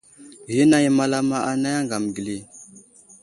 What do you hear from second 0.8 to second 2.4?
i malama anay aŋgam geli.